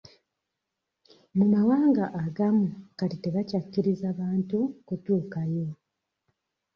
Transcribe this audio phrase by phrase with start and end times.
[1.37, 2.67] Mu mawanga agamu
[2.97, 5.67] kati tebakyakkiriza bantu kutuukayo.